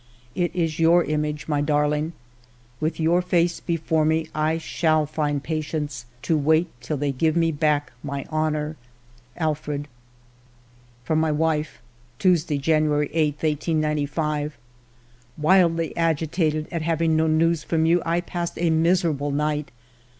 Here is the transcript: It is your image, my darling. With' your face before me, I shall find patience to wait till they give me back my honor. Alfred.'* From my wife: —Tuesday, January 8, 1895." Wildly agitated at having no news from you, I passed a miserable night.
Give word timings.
It 0.33 0.49
is 0.55 0.79
your 0.79 1.03
image, 1.03 1.47
my 1.47 1.61
darling. 1.61 2.13
With' 2.79 2.99
your 2.99 3.21
face 3.21 3.59
before 3.59 4.03
me, 4.03 4.27
I 4.33 4.57
shall 4.57 5.05
find 5.05 5.43
patience 5.43 6.07
to 6.23 6.35
wait 6.35 6.69
till 6.81 6.97
they 6.97 7.11
give 7.11 7.35
me 7.35 7.51
back 7.51 7.93
my 8.01 8.25
honor. 8.31 8.77
Alfred.'* 9.37 9.87
From 11.03 11.19
my 11.19 11.31
wife: 11.31 11.83
—Tuesday, 12.17 12.57
January 12.57 13.11
8, 13.13 13.35
1895." 13.35 14.57
Wildly 15.37 15.95
agitated 15.95 16.67
at 16.71 16.81
having 16.81 17.15
no 17.15 17.27
news 17.27 17.63
from 17.63 17.85
you, 17.85 18.01
I 18.03 18.21
passed 18.21 18.57
a 18.57 18.71
miserable 18.71 19.29
night. 19.29 19.69